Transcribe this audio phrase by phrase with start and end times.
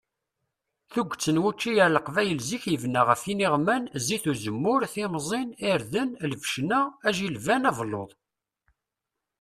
[0.91, 7.67] Tuget n wučči ar leqbayel zik yebna ɣef iniɣman, zit uzemmur, timẓin, irden, lbecna, ajilban,
[7.69, 8.11] abelluḍ.